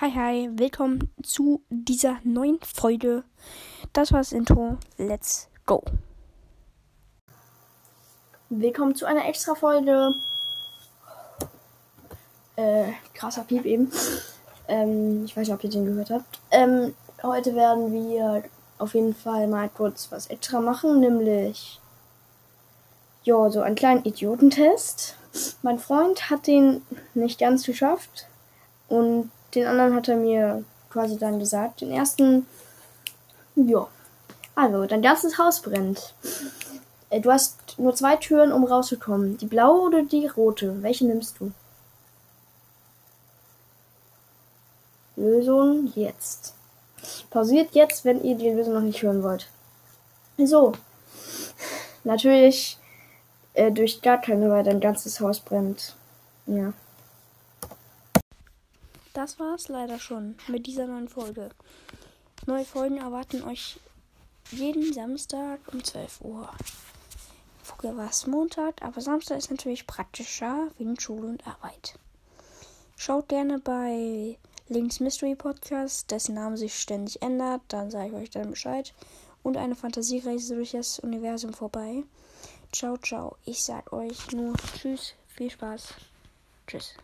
[0.00, 3.22] Hi, hi, willkommen zu dieser neuen Folge.
[3.92, 4.78] Das war das Intro.
[4.96, 5.84] Let's go.
[8.48, 10.14] Willkommen zu einer extra Folge.
[12.56, 13.92] Äh, krasser Piep eben.
[14.68, 16.40] Ähm, ich weiß nicht, ob ihr den gehört habt.
[16.50, 18.44] Ähm, heute werden wir
[18.78, 21.78] auf jeden Fall mal kurz was extra machen, nämlich
[23.24, 25.16] ja, so einen kleinen Idiotentest.
[25.60, 26.80] Mein Freund hat den
[27.12, 28.28] nicht ganz geschafft
[28.88, 31.80] und den anderen hat er mir quasi dann gesagt.
[31.80, 32.46] Den ersten,
[33.54, 33.88] ja.
[34.54, 36.14] Also, dein ganzes Haus brennt.
[37.08, 39.38] Äh, du hast nur zwei Türen, um rauszukommen.
[39.38, 40.82] Die blaue oder die rote?
[40.82, 41.52] Welche nimmst du?
[45.16, 46.54] Lösung jetzt.
[47.30, 49.48] Pausiert jetzt, wenn ihr die Lösung noch nicht hören wollt.
[50.38, 50.72] So.
[52.04, 52.78] Natürlich
[53.54, 55.94] äh, durch gar keine, weil dein ganzes Haus brennt.
[56.46, 56.72] Ja.
[59.12, 61.50] Das war's leider schon mit dieser neuen Folge.
[62.46, 63.80] Neue Folgen erwarten euch
[64.52, 66.48] jeden Samstag um 12 Uhr.
[67.62, 71.98] Früher war es Montag, aber Samstag ist natürlich praktischer wegen Schule und Arbeit.
[72.96, 74.38] Schaut gerne bei
[74.68, 78.94] Links Mystery Podcast, dessen Name sich ständig ändert, dann sage ich euch dann Bescheid.
[79.42, 82.04] Und eine Fantasiereise durch das Universum vorbei.
[82.72, 83.36] Ciao, ciao.
[83.44, 85.94] Ich sag euch nur Tschüss, viel Spaß.
[86.66, 86.94] Tschüss.